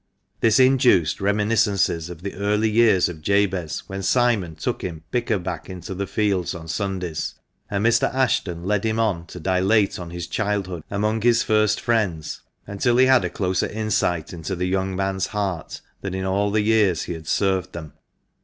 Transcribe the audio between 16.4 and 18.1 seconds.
the years he had served them.